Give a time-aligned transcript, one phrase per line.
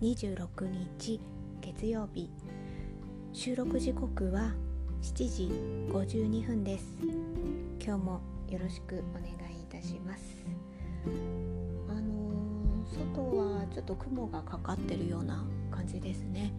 [0.00, 1.20] 26日
[1.60, 2.30] 月曜日。
[3.34, 4.54] 収録時刻は
[5.02, 5.50] 7時
[5.92, 6.86] 52分です。
[7.78, 10.42] 今日もよろしくお願いいたします。
[11.90, 16.50] あのー、外はちょっと雲がかかってるような感じですね。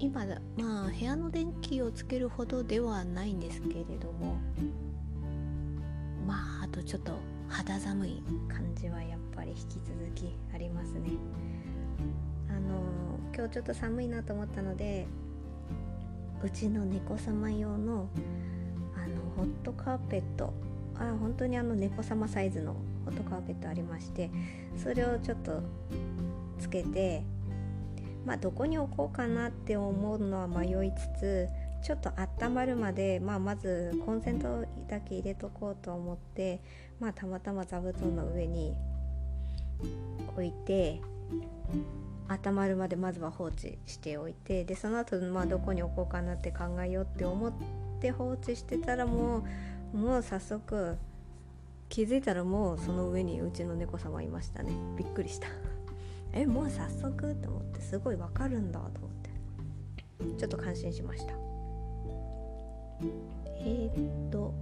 [0.00, 0.26] 今
[0.56, 4.38] まあ部屋の電気をつけるほどではないんですけれども
[6.26, 7.12] まああとちょっと
[7.48, 11.12] 肌寒い感じはやっぱり引き続きありますね。
[12.54, 15.06] あの今日ちょっと寒いなと思ったので
[16.42, 18.08] うちの猫様用の
[18.94, 20.52] あのホットカーペット
[20.94, 24.30] あ本当にあの猫様サイズのホットカーペットありまして
[24.76, 25.62] それをちょっと
[26.60, 27.24] つけて
[28.24, 31.48] まあどこに置こうかなって思うのは迷いつつ
[31.82, 36.62] ちょっと温まるまで、まあ、まずコンセントだけ入れとこうと思って、
[36.98, 38.74] まあ、たまたま座布団の上に
[40.28, 41.02] 置いて
[42.28, 47.52] 温まるまでまずは放置しておいてでその後、まあどこに置こうかなって考えようって思っ
[48.00, 49.44] て放置してたらも
[49.92, 50.96] うもう早速
[51.88, 54.72] 気づいたらもうその上にうちの猫様いましたね。
[54.96, 55.48] びっくりした。
[56.32, 59.30] えもう早速って思ってすごいわかるんだと思って。
[60.38, 61.34] ちょっと感心しました。
[63.66, 64.54] えー、っと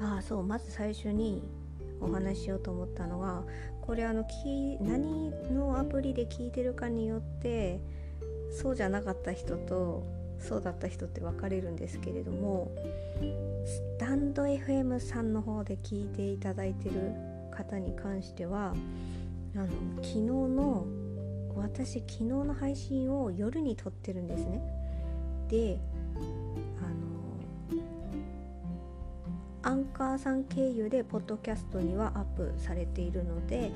[0.00, 1.42] ああそうまず最初に
[2.00, 3.44] お話ししようと思ったのが
[3.86, 7.80] これあのき何のアプリで聞いてるかによって
[8.50, 10.02] そうじゃなかった人と
[10.38, 12.72] そうだった人って分かれるんですけれども
[13.66, 17.12] スタンド FM さんの方で聞いていただいてる
[17.50, 18.74] 方に関しては
[19.54, 20.86] あの昨日の
[21.54, 24.62] 私昨日の配信を夜に撮ってるんですね。
[25.48, 25.78] で
[29.64, 33.72] アンカーさん経由でポッドキャストにはアップされているので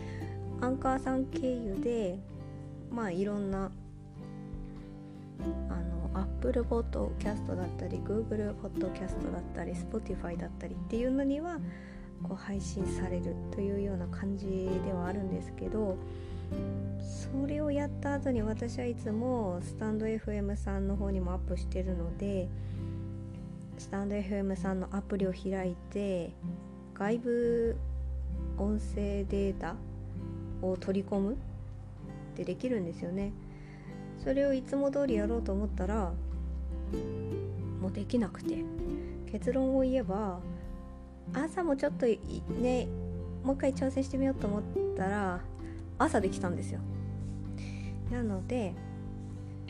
[0.61, 2.19] アンカーさん経由で
[2.91, 3.71] まあいろんな
[5.41, 5.75] あ
[6.15, 11.59] の Apple Podcast だったり Google Podcast だったり Spotify だったりっていうのには
[12.23, 14.47] こう配信されるというような感じ
[14.85, 15.97] ではあるんですけど
[17.01, 22.49] それをやった後に私はいつもスタンド FM さんの方にもアップしてるので
[23.79, 26.33] スタンド FM さんのアプリを開いて
[26.95, 27.77] 外部
[28.59, 29.77] 音声データ
[30.63, 31.37] を取り込むっ
[32.37, 33.33] てできるんですよね。
[34.23, 36.13] それをいつも通りやろうと思ったら
[37.81, 38.65] もうできなくて。
[39.31, 40.41] 結論を言えば
[41.35, 42.89] 朝もちょっとね
[43.45, 44.63] もう一回挑戦してみようと思っ
[44.97, 45.41] たら
[45.99, 46.81] 朝できたんですよ。
[48.11, 48.75] なので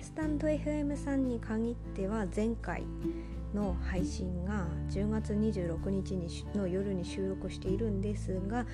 [0.00, 2.84] スタンド FM さんに限っては前回
[3.54, 8.66] の配信が10月26日にの夜に収録しているんですが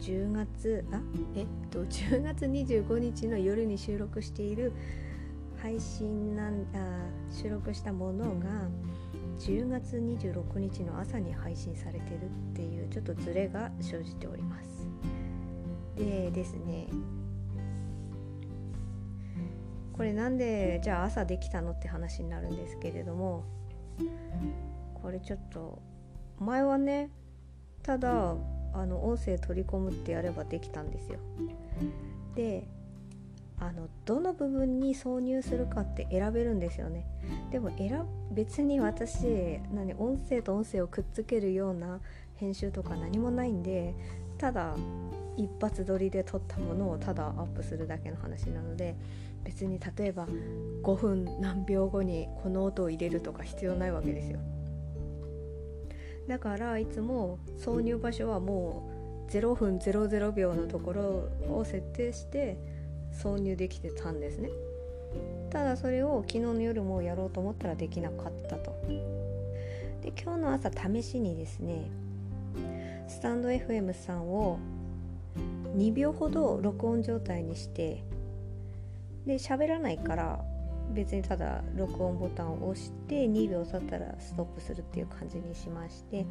[0.00, 1.00] 10月あ
[1.34, 4.72] えっと10月25日の夜に収録している
[5.60, 8.68] 配信なんあ収録したものが
[9.38, 14.86] 10月26日の朝に配信されてるっていうちょっとズレが生じております。
[15.96, 16.88] でですね。
[19.92, 23.44] これなんでじゃあ朝できたのって話になるんですけれども
[24.94, 25.80] これちょっと
[26.38, 27.10] 前はね
[27.82, 28.34] ただ
[28.74, 31.18] あの音声取り込むってやればできたんですよ。
[32.34, 32.68] で
[33.58, 37.06] あのどの部分に挿入するかって選べるんですよね。
[37.50, 42.00] でも選別に私何音声と音声をくっつけるような
[42.34, 43.94] 編集とか何もないんで
[44.36, 44.76] ただ
[45.36, 48.94] 一発撮りで撮ったものをただアップするだけの話なので
[49.46, 50.26] 別に例えば
[50.82, 54.40] 5分何秒後にこの音を入れるとか必要ないわけですよ。
[56.26, 58.90] だからいつも挿入場所はも
[59.28, 62.58] う0分00秒のところを設定して
[63.12, 64.50] 挿入できてたんですね。
[65.50, 68.72] ただそれを昨日の夜もやろうと思ったらできなかったと。
[70.02, 71.88] で今日の朝試しにですね
[73.06, 74.58] スタンド FM さんを
[75.76, 78.02] 2秒ほど録音状態にして
[79.26, 80.44] で喋らないから
[80.92, 86.26] 別にただ録音ボタンを押して2秒経ったらストップするっていう感じにしまして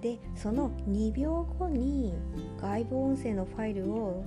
[0.00, 2.14] でその2秒後に
[2.60, 4.24] 外部音声のファイルを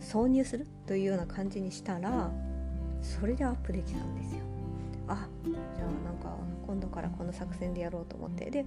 [0.00, 2.30] 挿入するというような感じにしたら
[3.00, 4.42] それでアップできたんですよ。
[5.08, 8.50] あじゃあなんか今度からこの作戦でやろうと思って。
[8.50, 8.64] で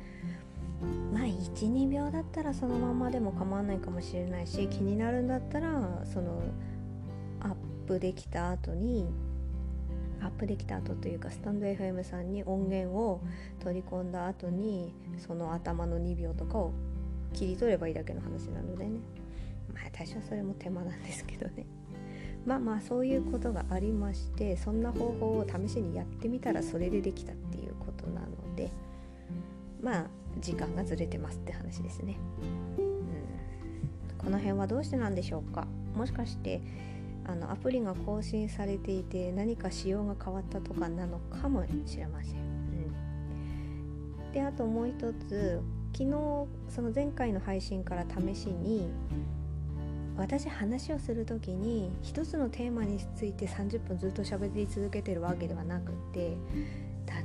[1.14, 6.42] まあ12秒だったらそのままでも構わないかもしれないし気になるんだったらその
[7.86, 9.08] プできた後に
[10.22, 13.22] アップできた後というかスタンド FM さんに音源を
[13.60, 16.74] 取り込んだ後にその頭の2秒とかを
[17.34, 19.00] 切り取ればいいだけの話なのでね。
[19.74, 21.66] まあ多少それも手間なんですけどね。
[22.46, 28.70] まあまあそういうことがありましてそんな方法を試しにやってみたらそれでできたっていうことなので
[29.82, 30.08] まあ
[30.40, 32.18] 時間がずれてますって話ですね、
[32.78, 35.68] うん、この辺はどうしてなんでしょうか。
[35.96, 36.62] もしかして
[37.28, 45.62] あのアプリが更新されていて何か仕様が変わったとかなのかもしれません、うん、であともう一つ
[45.94, 46.12] 昨日
[46.70, 48.90] その前回の配信から試しに
[50.18, 56.38] 私話をする時に一つのテーマについて30分ずっと喋り続けてるわけではなくて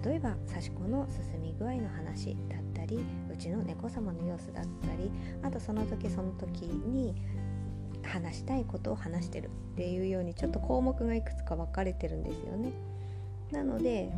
[0.04, 3.00] 例えば刺子の進み具合の話だったり
[3.32, 5.10] うちの猫様の様子だったり
[5.42, 7.14] あとその時その時に
[8.10, 12.72] 話したいことを話してるっていうようにちょっと項目がいくつか分かれてるんですよね。
[13.50, 14.10] なので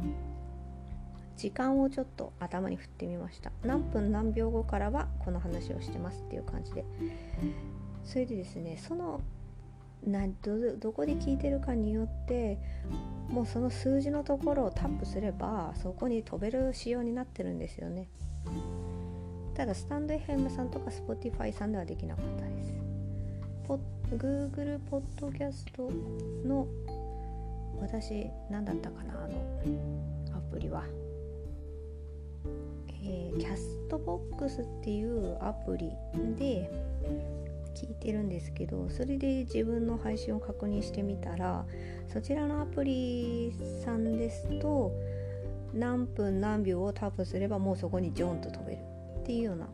[1.37, 3.53] 時間をちょっと頭に振ってみました。
[3.65, 6.85] 何分何秒後からはこの話をしてますっていう感じで。
[8.05, 9.21] それでですねその
[10.05, 12.59] などどこで聞いてるかによって
[13.29, 18.09] もうその数字のところをタップすればそこに飛べる仕様になってるんですよね。
[19.55, 22.82] ただスタンド FM さんとか Spotify さんではできなかったです。
[23.67, 23.79] ポ
[24.11, 25.91] Google ポッドキャスト
[26.47, 26.67] の
[27.81, 30.85] 私何だったかなあのアプリは。
[33.05, 35.91] えー、キャストボックスっていうアプリ
[36.39, 36.71] で
[37.75, 41.65] 聞いてるんですけどそれで自分の配信を確認してみたら
[42.13, 43.53] そちらのアプリ
[43.85, 44.93] さんですと
[45.75, 48.79] 何分何秒をタップすればもうそこにジョンと飛べる
[49.21, 49.67] っていうような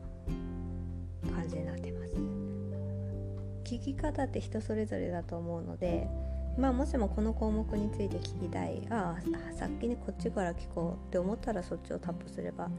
[3.68, 6.08] 聞き方って人それぞれだと思うので
[6.56, 12.70] まあもしもこの項目について聞きたいああ先にこっちから聞こうって思ったらそっちをタップすれば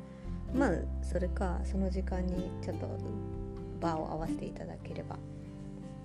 [0.54, 0.72] まあ
[1.04, 2.88] それかその時間にちょっと
[3.80, 5.18] 場を合わせていただければ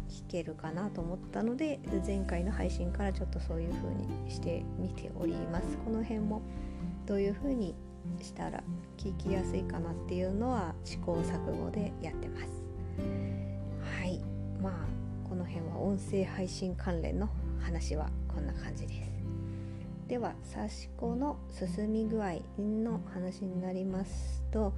[0.09, 5.79] 聞けるかなと思ったので前回の配信からちょっとそういう風にしてみております。
[5.79, 6.43] この辺も
[7.07, 7.75] どういう風に
[8.21, 8.63] したら
[8.97, 13.34] 聞きやすいかなっていうのは試行錯誤でやってます。
[14.65, 17.29] まあこの辺は音声配信関連の
[17.61, 19.11] 話はこんな感じです。
[20.09, 24.73] では刺し子の進み具合の話になりますと、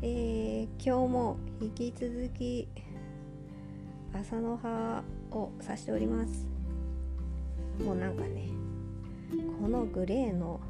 [0.00, 2.66] えー、今日も引き続き
[4.14, 6.46] 朝の葉を刺しております。
[7.84, 8.48] もうなんかね
[9.60, 10.60] このグレーの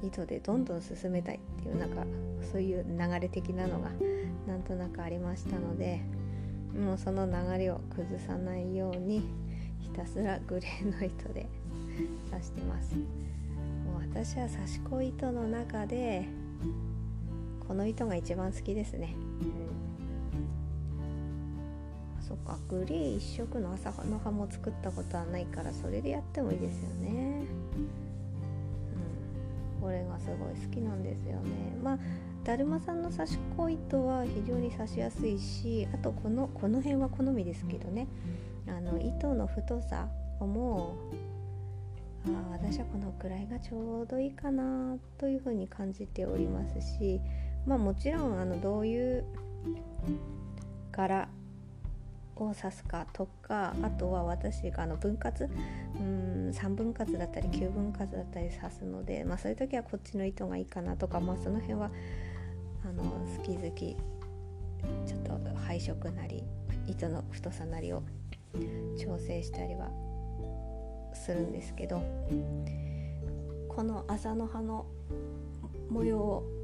[0.00, 2.04] 糸でどんどん進めたいっていうなんか
[2.52, 3.90] そういう流れ的なのが
[4.46, 6.02] なんとなくありましたので
[6.78, 9.22] もうその流れを崩さないように
[9.80, 11.48] ひたすらグレーの糸で
[12.30, 12.94] 刺してます。
[12.94, 16.26] もう私は刺し子糸の中で
[17.66, 19.14] この糸が一番好きですね、
[22.18, 27.44] うん、そっかグレー一色の朝の葉も作ったことはないからそれでやってもいいですよね。
[29.76, 29.82] うん。
[29.82, 30.36] これがすごい
[30.66, 31.76] 好きなんですよね。
[31.82, 31.98] まあ
[32.44, 38.08] だるまさんの刺し子糸は非常に刺しやすいしあとこのこの辺は好みですけどね。
[38.68, 40.08] あの糸の太さ
[40.38, 40.96] も
[42.26, 47.20] うあ私はこのくらいがちょうどいいかなというふうに感じておりますし
[47.66, 49.24] まあもちろんあのどういう
[50.92, 51.28] 柄
[52.36, 55.48] を指すかとかあとは私があの分割
[55.98, 61.90] うん3分割だったり9分割だったり指すので、まあ、そういう時はこっちの糸がいいかなとか、まあ、その辺は
[62.84, 63.96] あの好き好き
[65.06, 66.42] ちょっと配色なり
[66.86, 68.02] 糸の太さなりを
[68.98, 69.88] 調整したりは
[71.14, 72.02] するんですけど
[73.68, 74.86] この麻の葉の
[75.88, 76.62] 模様を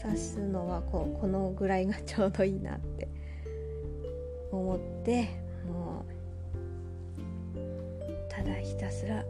[0.00, 3.08] 刺すのはこうこのぐらいがちょうどいいなって
[4.50, 5.28] 思って
[5.66, 6.04] も
[7.54, 7.62] う
[8.28, 9.24] ただひたすら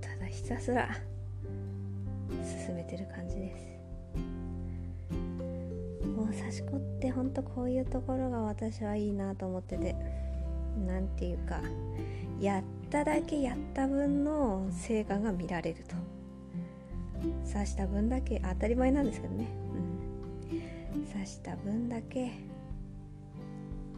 [0.00, 0.88] ただひたすら
[2.66, 3.79] 進めてる感じです。
[6.16, 10.20] もう刺し子ってほんとこういうところが私はいいなと思ってて。
[10.86, 11.60] 何て言うか
[12.40, 15.96] やっただけやった分の成果が見られると。
[17.52, 19.46] 刺した分だけ当たり前なんですけどね、
[20.94, 22.30] うん、刺した分だけ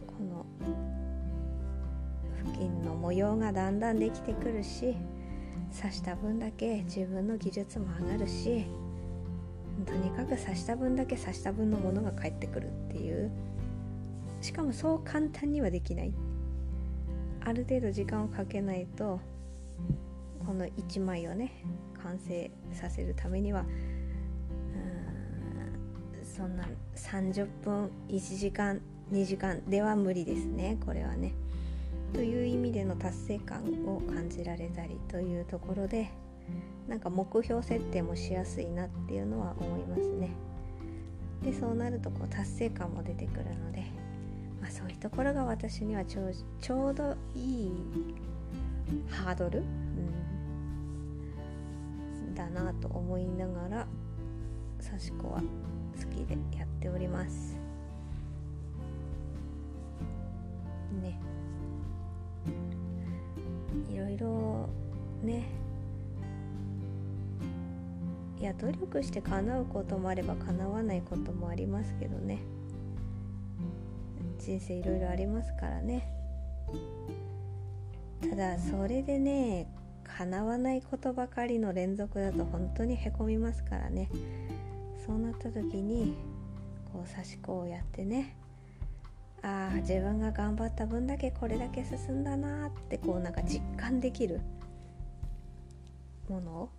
[0.05, 0.45] この
[2.45, 4.97] 付近の模様がだんだんできてくるし
[5.79, 8.65] 刺した分だけ自分の技術も上がるし
[9.85, 13.31] とにかく刺した分だけ刺した分のものが返ってくるっていう。
[14.41, 16.13] しかもそう簡単にはできない。
[17.45, 19.19] ある程度時間をかけないと
[20.45, 21.51] この1枚をね
[22.01, 23.65] 完成させるためには
[26.23, 30.77] そんな30分1時間2時間では無理ですね。
[30.85, 31.33] これはね。
[32.13, 36.09] という意味での達成感を感じられたりというところで
[36.87, 40.31] なんか目標設定もしやすいなっていうのは思いますね。
[41.43, 43.83] でそうなるとこう達成感も出てくるので、
[44.61, 46.31] まあ、そういうところが私にはちょ
[46.61, 47.71] ちょうどいい
[49.09, 49.61] ハードル、う
[52.31, 53.87] ん、だなと思いながら
[54.83, 55.45] 刺し子は好
[56.09, 57.57] きでやっております。
[61.01, 61.19] ね
[63.89, 64.69] いろいろ
[65.23, 65.62] ね
[68.43, 72.39] いや努力して叶うこともあれば叶わないこともありますけどね。
[74.37, 76.11] 人生いろいろありますからね。
[78.19, 79.71] ただそれでね
[80.03, 84.09] 叶わないことばかりの連続だと本当にへこみますからね。
[85.07, 86.17] そうなった時に
[86.91, 88.35] こう刺し子をやってね。
[89.41, 94.41] ああ自分が頑張った分だけこれだけ進んだなってこうなんか実感できる
[96.27, 96.69] もの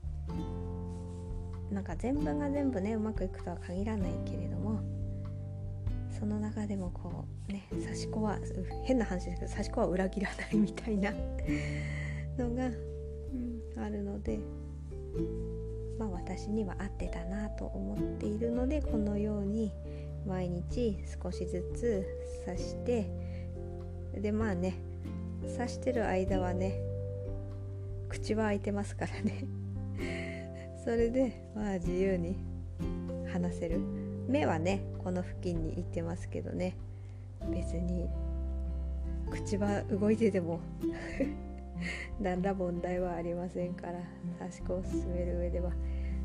[1.71, 4.81] なんか全部が全部ねうまくいくとは限らないけれども
[6.19, 8.39] その中でもこうね刺し子は
[8.85, 11.13] 変な話ですけど刺し子は裏切らないみたいな
[12.39, 14.39] のが、うん、あるので
[15.99, 19.73] まあ私には合ってたなと思っているのでこのように
[20.27, 22.07] 毎日少しずつ
[22.47, 23.11] 刺して
[24.21, 24.75] でまあね
[25.57, 26.81] 刺してる間はね
[28.09, 29.45] 口は開いてますからね。
[30.85, 32.37] それでまあ自由に
[33.33, 33.81] 話せる。
[34.29, 36.77] 目はねこの付近に行ってますけどね。
[37.51, 38.09] 別に
[39.31, 40.61] 口は動いてても
[42.21, 44.01] 何ら問題はありませんから
[44.39, 45.73] 差し子を進める上では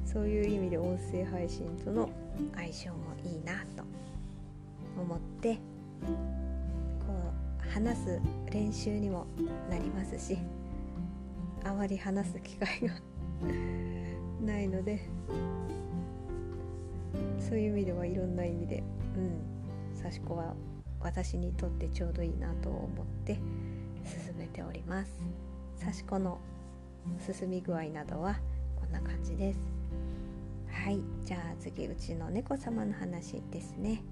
[0.06, 2.10] そういう意味で音声配信との
[2.56, 3.84] 相性もいいなと
[5.00, 5.60] 思ってこ
[7.68, 9.25] う話す練習にも
[9.70, 10.38] なりますし
[11.63, 12.94] あまり話す機会が
[14.46, 15.00] ないので
[17.39, 18.84] そういう意味ではいろんな意味で
[19.15, 20.53] うん刺し子は
[21.01, 23.36] 私にとってちょうどいいなと思って
[24.05, 25.12] 進めております。
[25.79, 26.39] 刺し子の
[27.25, 28.39] 進み具合などは
[28.79, 29.60] こんな感じです。
[30.72, 34.03] はいじゃあ次うちの猫様の話ですね。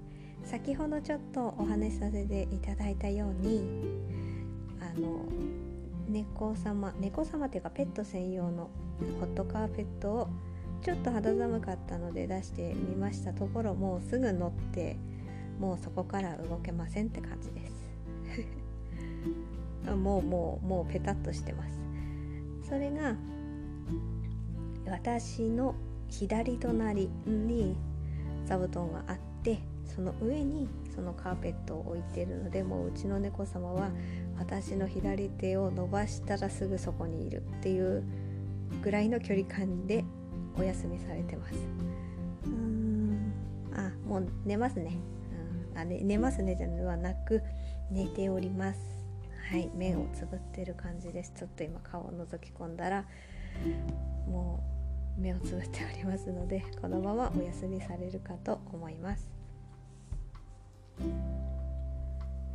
[0.44, 3.62] 先ほどちょっとお話しさせていただいたように
[4.80, 5.24] あの
[6.08, 8.70] 猫様猫様っていうかペット専用の
[9.20, 10.28] ホットカーペットを
[10.82, 13.32] ちょっと肌寒かったので出してみました。
[13.32, 14.96] ところもうすぐ乗って
[15.58, 17.78] もうそこから動けませんって感じです。
[19.94, 21.80] もうもうもうペタッとしてます。
[22.68, 23.16] それが
[24.86, 25.74] 私の
[26.08, 27.76] 左隣に
[28.46, 33.90] 座布団があってその上にそのカーペットを置いてるのでもううちの猫様は
[34.38, 38.02] 私の左手を伸ばしたらすぐそこにいるっていう
[38.82, 40.04] ぐらいの距離感で
[40.56, 41.54] お休みされてます。
[42.44, 43.32] うーん。
[43.74, 44.98] あもう寝ますね,、
[45.72, 47.42] うん、あね寝ますねじゃではなく
[47.90, 48.80] 寝ております。
[49.50, 49.70] はい。
[49.74, 51.32] 目をつぶってる感じです。
[51.36, 53.04] ちょっと今顔を覗き込んだら
[54.26, 54.62] も
[55.18, 59.28] う目をつぶっておりますのでこのままお休みされるかと思います。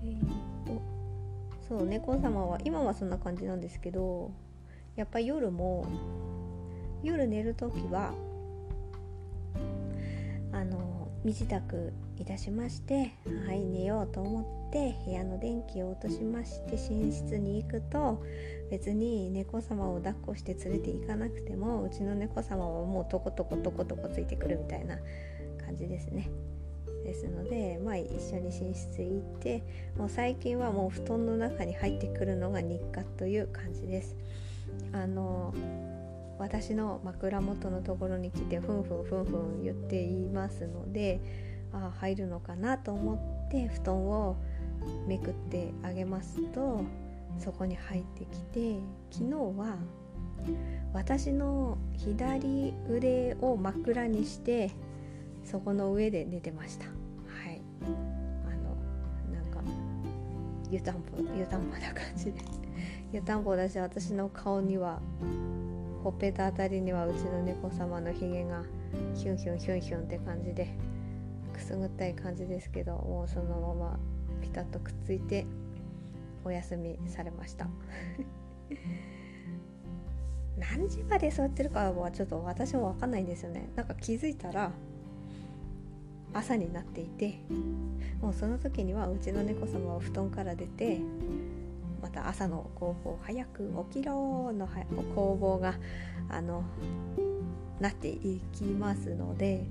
[0.06, 0.20] えー、
[0.66, 0.82] と
[1.68, 4.32] そう猫様は今はそんな感じなんですけど
[4.96, 5.86] やっぱ夜も
[7.04, 8.14] 夜寝る時は
[10.52, 13.14] あの身支度いたしまして
[13.46, 18.24] はい寝ようと思って部屋の電気を落としまして寝室に行くと
[18.70, 24.98] 別に猫様を抱っこして連れて行かなくてもうちの猫様はもうトコトコトコトコついてくるみたいな
[25.66, 26.30] 感じですね。
[27.04, 29.62] ですので、まあ、一緒に寝室行って
[29.98, 34.16] もう最近はもう布団の中に入ってくるのが日課という感じです。
[34.94, 35.54] あの
[36.40, 41.20] 私の枕元のところに来てふんふんふんふん言っていますので
[41.74, 44.38] あ入るのかなと思って布団を
[45.08, 46.82] めくってあげますと
[47.40, 48.78] そこに入ってきて
[49.12, 49.78] 昨日は
[50.94, 54.72] 私の左腕を枕にして
[55.44, 56.86] そこの上で寝てました。
[56.86, 56.92] は
[57.52, 57.62] い。
[57.82, 58.76] あの
[59.34, 59.62] なんか
[60.70, 62.40] 湯たんぽ湯たんぽな感じで。
[62.40, 62.63] す
[63.14, 65.00] 湯たんぽだし私の顔には
[66.04, 68.64] ほっぺたあたりにはうちの猫様のひげが
[69.14, 70.76] ヒュンヒュンヒュンヒュンって感じで
[71.54, 74.00] くすぐったい感じですけどもうそのまま
[74.42, 75.46] ピタッとくっついて
[76.44, 77.68] お休みされました。
[80.58, 83.70] 何時まで座ってるかはちょっと私も分かんないんですよね。
[83.76, 84.72] なんか気づいたら
[86.34, 87.40] 朝になっていて
[88.22, 91.00] もうその時にはうちの猫様は布団から出て
[92.04, 94.68] また朝の工房早く起きろの
[95.16, 95.76] 工房が
[96.28, 96.66] あの
[97.80, 99.64] なっていきますので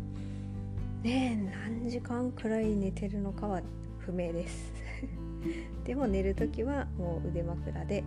[1.03, 3.61] ね何時間くらい寝てるのかは
[3.99, 4.73] 不明です。
[5.85, 8.03] でも寝る時はもう腕枕で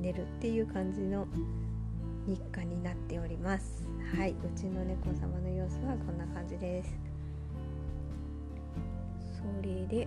[0.00, 1.26] 寝るっていう感じの
[2.26, 3.84] 日課になっております。
[4.16, 6.96] はいうちの猫様の様子はこんな感じです。
[9.32, 10.06] それで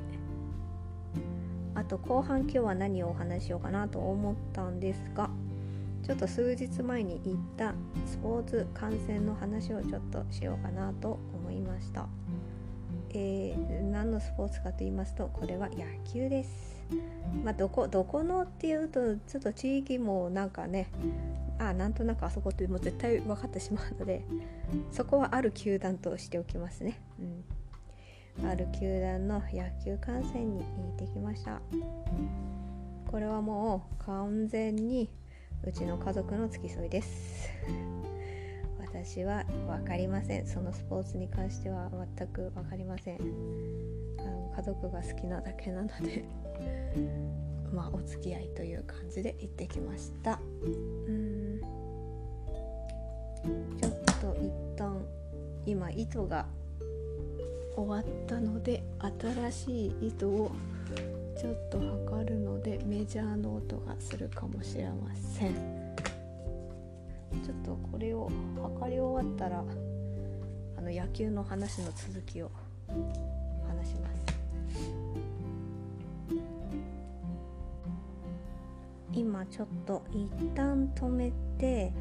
[1.75, 5.29] あと後半今日は何をお話しようかなと思ったんですが
[6.05, 7.73] ちょっと数日前に言った
[8.05, 12.07] スポーツ観戦の話をちょっとしようかなと思いました、
[13.11, 16.71] えー、何のスポーツかと言いますとこれは野球です。
[17.43, 20.89] まあ、どこどこのっていうとちょっと地域もなんかね
[21.57, 24.23] あなんとなくあそこってもう絶対分かってしまうので
[24.91, 27.40] そこはある球団としておきますね、うん、
[28.45, 31.61] ある球団の野球観戦に行ってきました。
[33.07, 35.09] これはもう完全に
[35.63, 37.49] うちの家族の付き添いです。
[38.79, 40.47] 私は分かりません。
[40.47, 43.19] そのスポーツに関しては全く分かりません。
[44.19, 46.23] あの家族が好きなだけなので
[47.71, 50.39] まあお付き合いという感じで行ってきました。
[51.07, 51.61] うん。
[53.79, 55.05] ちょっと一旦
[55.65, 56.47] 今糸が
[57.75, 58.83] 終わったので
[59.21, 60.51] 新しい糸を
[61.39, 65.53] ちょっと測るのでメジャーの音がするかもしれません。
[67.43, 68.29] ちょっとこれを
[68.61, 69.63] 測り終わったら
[70.77, 72.51] あの野球の話の続きを
[73.67, 74.21] 話します。
[79.13, 81.91] 今ちょっと一旦止めて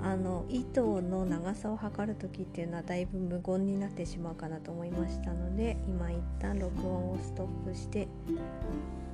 [0.00, 8.06] あの糸の長さを測る時っていうのはだいぶ無言になってしまうかなと思いましたので今一旦録音をストップして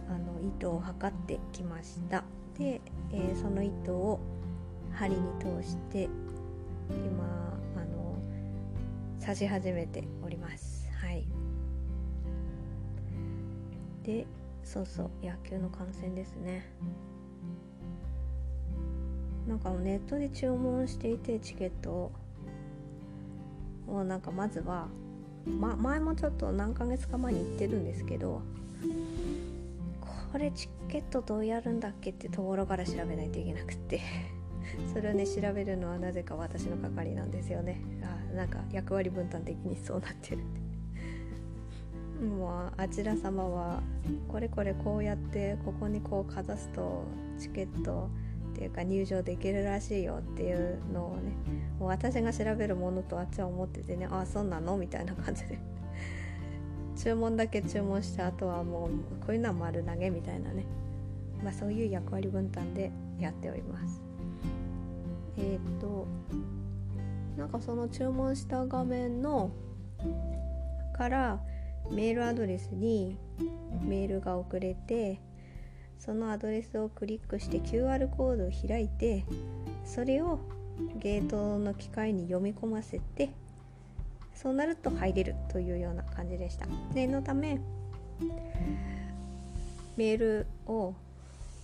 [0.08, 2.24] あの糸を測ってきました。
[2.58, 2.80] で、
[3.12, 4.20] えー、その糸を
[4.92, 6.04] 針に通して
[6.90, 7.24] 今
[7.76, 8.16] あの
[9.20, 10.88] 刺し始めております。
[11.00, 11.26] はい。
[14.02, 14.26] で
[14.62, 16.66] そうそう野球の観戦ですね。
[19.48, 22.10] なんかネットで注文していてチケット
[23.86, 24.88] をなんかまずは、
[25.46, 28.40] ま、前もちょっと何ヶ月か前に行ってるんですけど
[30.32, 34.00] これチケットどうやるんだっけってところから調べないといけなくて
[34.92, 37.80] それをね調べるのはなぜか私の係なんですよね。
[38.02, 40.42] あなんか役割分担的にそうなってる
[42.26, 43.82] もうあちら様は
[44.28, 47.04] これこれこうやってここにこうかざすと
[47.38, 48.08] チケット
[48.64, 51.32] ていうか入場できるらしいよっていうのをね
[51.78, 55.58] もう私が調べるものとあっちは思っててねああそうなのみたいな感じで。
[56.96, 58.88] 注文だけ注文してあとはもう
[59.26, 60.64] こういうのは丸投げみたいなね。
[61.42, 64.00] まあそういう役割分担でやっております。
[65.36, 66.06] えっ、と
[67.36, 69.50] なんかその注文した画面の
[70.96, 71.40] から
[71.90, 73.18] メールアドレスに
[73.82, 75.20] メールが送れて
[75.98, 79.24] そのアドレスをクリックして QR コードを開いて
[79.84, 80.38] それを
[80.96, 83.30] ゲートの機械に読み込ませて
[84.34, 86.66] そうなると入れるというような感じでした。
[86.92, 87.60] 念のため
[89.96, 90.94] メールを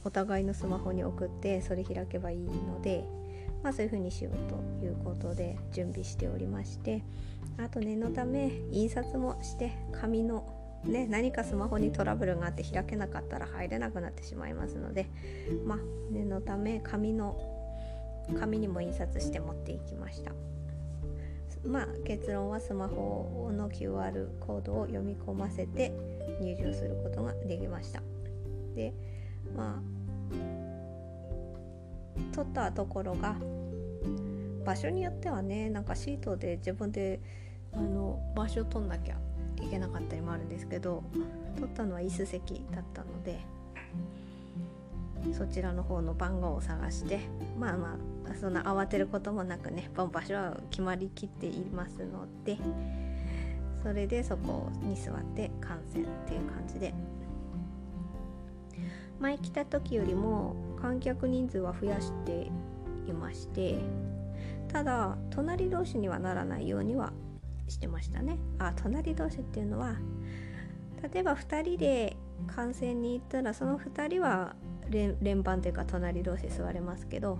[0.04, 3.04] お互いのスマホに送ってそれ開けばいいので
[3.62, 7.02] まあそういう風にしようということで準備しておりまして
[7.58, 15.08] あと念のため印刷もして紙のね、何かスマホにトラブルがあって開けなかったら入れなくなってしまいますので、
[15.66, 15.78] まあ、
[16.10, 17.38] 念のため紙の
[18.38, 20.32] 紙にも印刷して持っていきました。
[21.66, 25.92] まあ、結論はスマホの QR コードを読み込ませて
[26.40, 28.02] 入場することができました。
[28.74, 28.94] で、
[29.54, 29.82] まあ、
[32.34, 33.36] 撮ったところが
[34.64, 37.20] 場所によってはねなんかシートで自分で
[37.72, 39.18] あの場所を取んなきゃ
[39.62, 41.02] いけなかったりもあるんですけど
[41.56, 43.40] 取ったのは椅子席だったので
[45.36, 47.20] そちらの方の番号を探して
[47.58, 47.96] まあま
[48.30, 52.56] あそんな慌てることもなくね場所は決まりきっていますので
[53.82, 56.94] それでそこに座って観戦っていう感じで。
[59.20, 62.50] 前来た時よりも観客人数は増やして
[63.06, 63.78] いまして
[64.68, 67.12] ただ隣同士にはならないようには
[67.70, 68.38] してましたね。
[68.58, 69.96] あ隣同士っていうのは
[71.12, 74.54] 例えば2人で観戦に行ったらその2人は
[74.90, 77.38] 連番というか隣同士座れますけど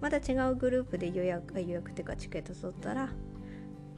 [0.00, 3.08] また違うグループで予約予約というかチケット取ったら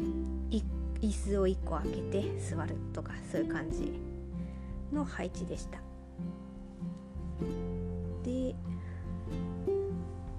[0.00, 0.62] 椅
[1.10, 4.00] 子を1個開けて座るとかそういう感じ
[4.92, 5.80] の配置でした。
[8.22, 8.54] で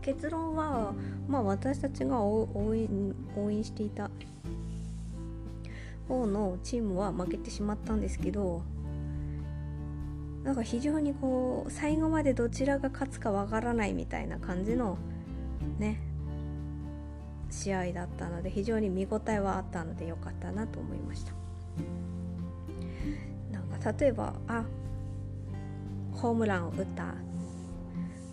[0.02, 0.94] 結論は、
[1.28, 4.10] まあ、私たちが応援応援していた
[6.08, 8.64] 方のチームは負けてしまったんですけど
[10.44, 14.98] なんか非常にこう最後までどちらが勝つかわからないみたいな感じの
[15.80, 16.00] ね
[17.50, 21.32] 試合だったので非常に見応えはあったので良かったなと思いました。
[23.52, 24.66] なんか例えばあ
[26.12, 27.14] ホームランを打った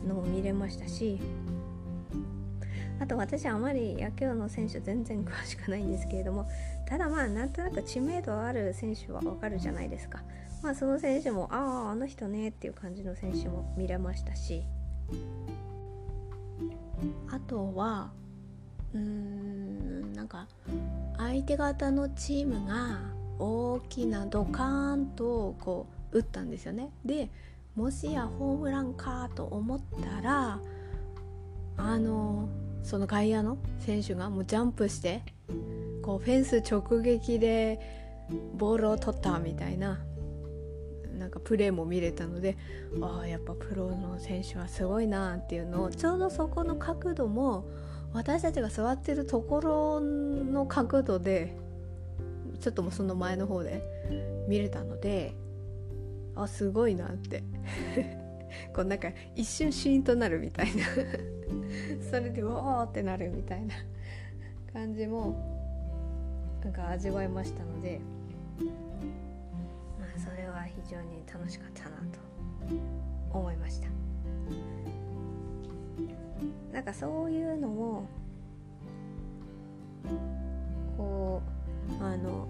[0.06, 1.20] のも見れましたし
[3.00, 6.46] あと私あまり野球の選手全然詳しくないんですけれども
[6.86, 10.22] ただまあなんとなく知名度ある選手はわかるじゃないですか。
[10.62, 14.64] まあその選手もあああの人ねっていう感じの選手も見れましたし。
[17.30, 18.10] あとは
[18.92, 20.46] うーんなんか
[21.16, 23.00] 相手方のチームが
[23.38, 26.90] 大きなドカーンとこう打ったんですよね。
[27.04, 27.30] で
[27.74, 30.60] もしやホームランかと思ったら
[31.78, 32.48] あの
[32.82, 35.22] その外野の選手がもうジャンプして
[36.02, 37.78] こうフェンス直撃で
[38.54, 40.00] ボールを取ったみたいな
[41.18, 42.56] なんかプレーも見れたので
[43.02, 47.66] ああやっぱプロの選手はすごいなっていうのをちょうどそこの角度も
[48.12, 51.56] 私たちが座ってるところの角度で
[52.60, 53.82] ちょっともうその前の方で
[54.48, 55.34] 見れたので
[56.34, 57.44] あすごいなって。
[58.74, 60.82] こうなんか一瞬シーンとなるみたいな。
[62.10, 63.74] それでわーってなるみたいな
[64.72, 65.34] 感じも
[66.62, 68.00] なんか味わいましたので
[69.98, 72.18] まあそれは非常に楽しかったなと
[73.32, 73.88] 思いました。
[76.72, 78.04] なんかそういうのも
[80.96, 81.42] こ
[82.00, 82.46] うあの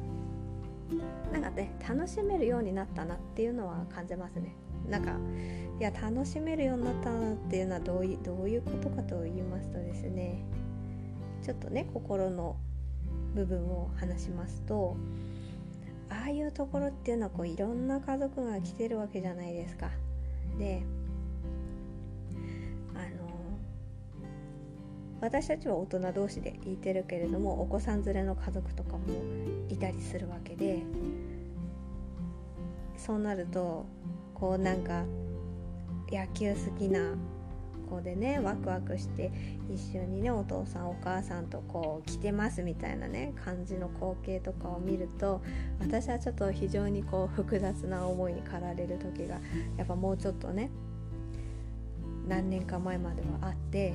[1.33, 4.55] なんかね楽しめるようになったなっていうのは感じますね。
[4.89, 5.17] なんか
[5.79, 10.45] いや楽しめるようになったなっていうのはどういうどういうことかと言いますとですね
[11.43, 12.57] ちょっとね心の
[13.35, 14.97] 部分を話しますと
[16.11, 19.91] ああいうところっていうのはこういろんな家族が来てるわけじゃないですか。
[20.59, 20.83] で
[22.95, 23.31] あの
[25.21, 29.05] 私たちは大人同士でいてるけれどもお子さん連れの家族とかも
[29.69, 30.83] いたりするわけで
[32.97, 33.87] そうなると
[34.41, 35.05] こうなんか
[36.11, 37.15] 野球好きな
[37.91, 39.33] 子でねワクワクして
[39.69, 45.43] 一緒にねお父さんお母さんとこう来てますみたいなね感じの光景とかを見ると
[45.81, 49.41] 私はちょっと非常にこう複雑な思いに駆られる時が
[49.77, 50.71] やっぱもうちょっとね
[52.29, 53.95] 何年か前まではあって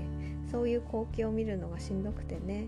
[0.52, 2.68] そういう光景を見るのがしんどくてね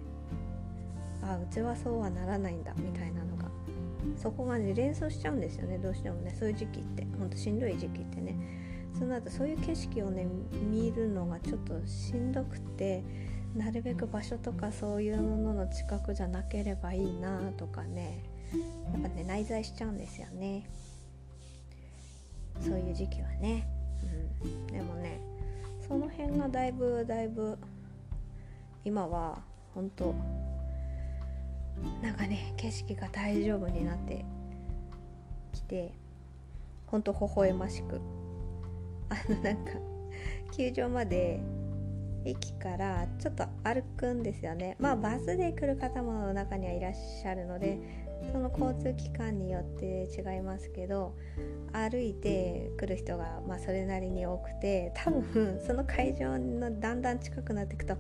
[1.21, 3.49] あうちはそうはならないんだみたいなのが
[4.15, 7.06] そこがね連想しちゃうんですよねどうしてもねそういう時期って。
[7.17, 8.35] ほんとしんどい時期ってね。
[8.97, 10.27] そうなるとそういう景色をね
[10.71, 13.03] 見るのがちょっとしんどくて
[13.55, 18.23] なるべく場所とかそういうものの近くじゃなければいいなとかね。
[18.93, 20.69] やっぱね内在しちゃうんですよね。
[22.61, 23.67] そういう時期はね、
[24.43, 25.19] うん、でもね
[25.87, 27.57] その辺がだいぶだいぶ
[28.83, 29.39] 今は
[29.73, 30.15] 本当
[32.01, 34.25] なんかね景色が大丈夫になって
[35.53, 35.93] きて
[36.87, 38.01] ほんと微笑ましく。
[39.09, 39.71] あのなんか
[40.51, 41.39] 球場まで
[42.25, 44.75] 駅からちょっと歩くんですよね。
[44.79, 47.79] まあバスで来る方も中にはいらっしゃるので
[48.31, 51.15] その交通機関によって違いますけど
[51.71, 57.93] 歩いて来る人がまあそれなりに多くて多分その会場のだんだん近くなっていくと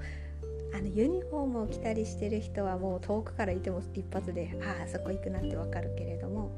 [0.73, 6.51] あのユニフォームを着たりしてる人はもう遠くからいても一発でああそこ行くなってわかるけれども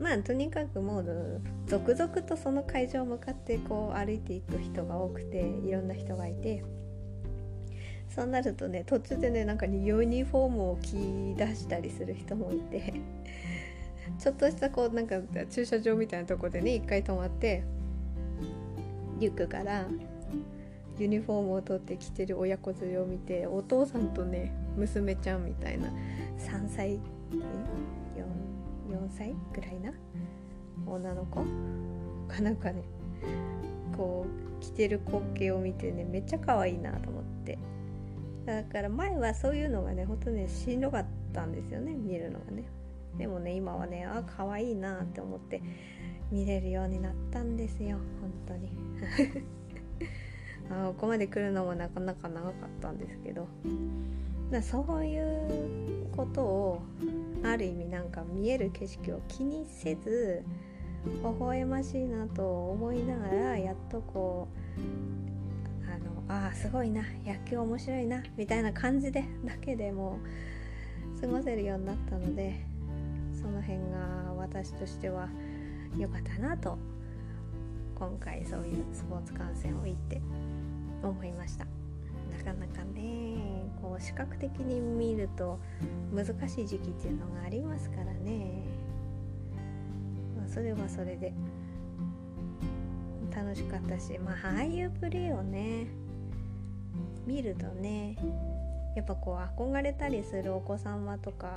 [0.00, 6.62] まあとにかくもう続々とその会場を向かってこう歩いていく人が多くていろんな人がいて
[8.08, 12.94] そうなるとね途中でねなんかユニフォームを着出したりする人もいて
[14.18, 17.62] ちょっとしたこうなんか駐車場みたいなとこでね一回止まって
[19.18, 19.86] リュックから
[20.98, 25.88] ユニフォームを取ってきてる親子連れを見てお父さんとね娘ちゃんみたいな
[26.38, 26.98] 3歳
[27.32, 28.45] 4
[28.96, 29.92] 4歳ぐらいな
[30.86, 31.44] 女の子？
[32.28, 32.82] かなんかね
[33.96, 37.58] こう着てる光景を見てねめっちゃ可愛いなと思って。
[38.46, 42.64] だから前はそういうのがねほんとねしんどかったんですよね見るのがね。
[43.18, 45.60] でもね今はねあ可愛いなって思って
[46.30, 48.70] 見れるようになったんですよ本当に。
[50.70, 53.48] あここまで来るのもなかなか長かったんですけど。
[54.50, 56.82] だそういうことを
[57.42, 60.44] ある意味なんか見える景色を気にせず
[61.04, 70.18] 微笑ましいなと思いながらやっとこうあのあすごいな野球面白いなみたいな感じでだけでも
[71.20, 72.64] 過ごせるようになったので
[73.40, 75.28] その辺が私としては
[75.96, 76.78] 良かったなと
[77.94, 80.20] 今回そういうスポーツ観戦を行って
[81.02, 81.64] 思いました。
[82.36, 83.25] なかなかね。
[83.86, 85.60] こう視覚的に見ると
[86.12, 88.64] 難しい時期っていうのがありますからね、
[90.36, 91.32] まあ、それはそれで
[93.32, 95.86] 楽しかったしまあああいうプレーをね
[97.26, 98.16] 見るとね
[98.96, 101.56] やっぱこう憧れたりするお子様とか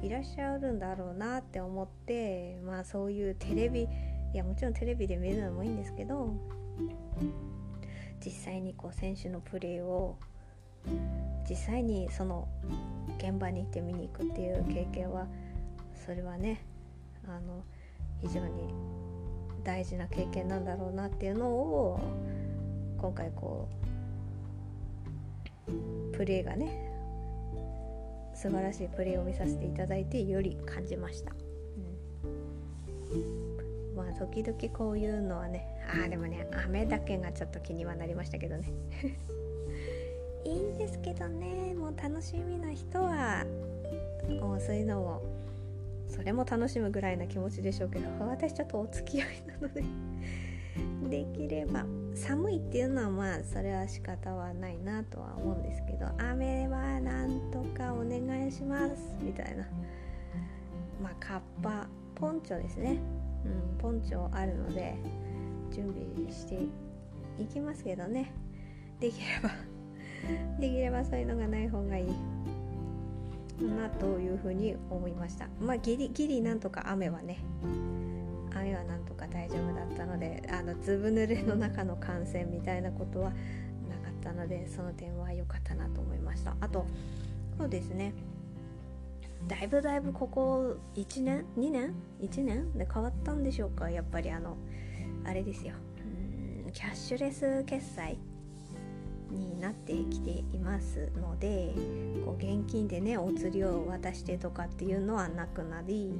[0.00, 3.88] いらっしゃるんだろうなって思ってまあそういうテレビい
[4.32, 6.32] やもちろんテレビで見るのもいいんですけど
[8.24, 10.16] 実際にこう選手のプレーを
[11.48, 12.48] 実際にその
[13.18, 15.26] 現場に行って見に行くっていう経験は
[16.04, 16.64] それはね
[17.26, 17.62] あの
[18.20, 18.72] 非常に
[19.64, 22.00] 大事な経験なんだろうなっていうのを
[22.98, 23.68] 今回こ
[25.68, 26.88] うプレーがね
[28.34, 31.32] 素晴らしいプレーを見させていただいてより感じました、
[33.12, 38.72] うん、まあ時々こういうのはねああでもね雨だけがちょっと気にはなりましたけどね。
[40.48, 41.74] いいんですけどね。
[41.74, 43.44] もう楽しみな人は
[44.40, 45.22] もうそういうのも
[46.08, 49.84] それも楽しむぐらいな気持ちでしょうけど私ちょっとお付き合いなので
[51.24, 51.84] できれば
[52.14, 59.66] 寒いっていうのはまあそれは仕方はないなとは思うんですけど雨はなんとかお願いしますみたいな。
[61.02, 62.98] まあカッパポンチョですね。
[63.44, 64.96] うんポンチョあるので
[65.70, 66.58] 準備して
[67.40, 68.32] いきますけどね。
[68.98, 69.50] できれば
[70.60, 72.06] できればそういうのがない方がいい。
[73.64, 75.48] なというふうに思いました。
[75.60, 77.38] まあギリギリなんとか雨はね
[78.54, 86.56] 雨はなんとか大丈夫だったのであのずぶ濡れの中の感染みたいなことはなかったのでその点は良かったなと思いました。
[86.60, 86.86] あと
[87.58, 88.12] そうですね。
[89.46, 93.90] だいぶだいぶここ1年2年1年で変わったんでしょうか。
[93.90, 94.56] やっぱりあの
[95.24, 95.74] あれですよ。
[96.66, 98.18] うんキャッシュレス決済。
[99.30, 101.72] になってきていますので
[102.24, 106.18] こう現金でねお釣りを渡してとかっていうのはなくなり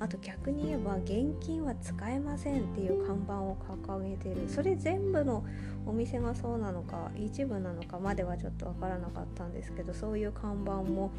[0.00, 4.48] あと逆に言えば現金は使えませんっていう看板を掲げてる。
[4.48, 5.44] それ全部の
[5.86, 11.10] お店がそうなのか一部なのかまではちょっと分からなかったんですけどそういう看板も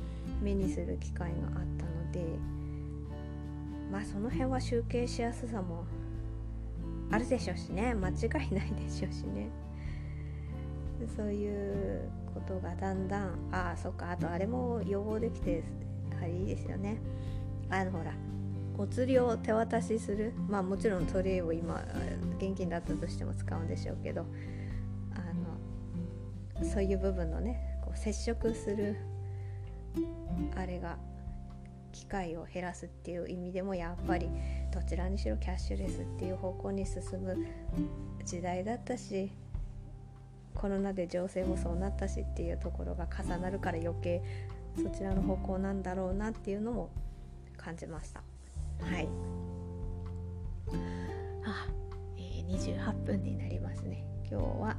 [0.42, 2.38] 目にする機会があったので
[3.92, 5.86] まあその辺は集計しやすさも
[7.12, 7.96] あるでしょうしね。
[7.96, 8.14] 間違
[8.50, 9.50] いないでしょうしね。
[11.08, 15.64] そういうことがだんだんああそっかあとあれも予防できて
[16.12, 17.00] やはりいいですよね。
[17.70, 18.14] あのほら
[18.78, 20.34] お釣りを手渡しする。
[20.48, 21.84] まあもちろんトレイを今
[22.38, 24.26] 現金だったとしても使うんでしょうけど
[25.14, 28.96] あのそういう部分のねこう接触する
[30.56, 30.98] あれが
[31.92, 34.30] 機会を減らすっていう意味でもやっぱり
[34.72, 37.36] どちらにしろキャッシュレスっていう方向に進む
[38.24, 39.32] 時代だったし
[40.60, 44.22] コロナで情勢もそうなったしっていうところが重なるから余計
[44.76, 46.90] そちらの方向なんだろうなっていうのも
[47.56, 48.22] 感じました。
[48.82, 49.08] はい
[51.46, 51.68] あ、
[52.18, 54.78] えー、28分になりますね今日は、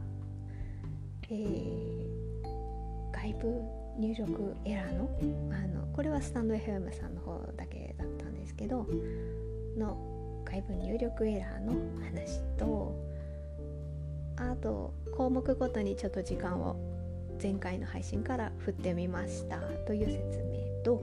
[1.24, 3.62] えー、外部
[3.98, 5.10] 入力エラーの
[5.52, 8.86] あのこれはスタンド FM さんの方だけだったんですけど
[9.76, 11.72] の外部入力エラーの
[12.04, 13.09] 話と
[14.40, 16.76] あと項目ごとにちょっと時間を
[17.42, 21.02] 前回の配信から振ってみましたという説明と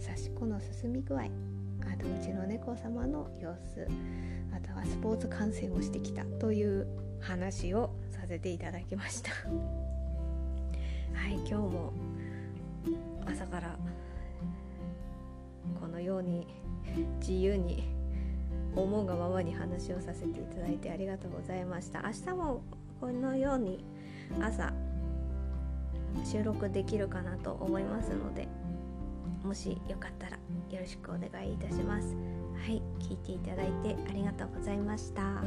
[0.00, 1.22] 刺し子の進み具合。
[1.22, 3.86] あとうちの猫様の様子。
[4.54, 6.86] あとはスポーツ観戦をしてきたという
[7.20, 9.30] 話をさせていただきました。
[9.30, 11.92] はい今日も
[13.26, 13.76] 朝から
[15.80, 16.46] このように
[17.20, 17.99] 自由に
[18.76, 22.02] 思うがままに話をさせていただいてありがとうございました。
[22.02, 22.62] 明日も
[23.00, 23.84] このように
[24.40, 24.72] 朝
[26.24, 28.48] 収録できるかなと思いますので
[29.42, 32.14] もしよかったらよろしくお願いいたします。
[32.60, 35.42] はい聞いていただいてありがとうございました。